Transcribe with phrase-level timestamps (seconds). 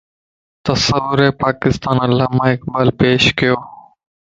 [0.65, 3.55] تصورِ پاڪستان علاما اقبال پيش ڪيو